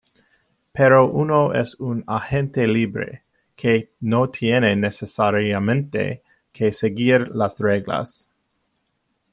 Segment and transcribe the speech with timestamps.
[0.71, 3.23] Pero uno es un agente libre,
[3.55, 8.27] que no tiene necesariamente que seguir las reglas.